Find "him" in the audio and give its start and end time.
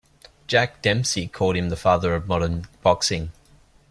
1.55-1.69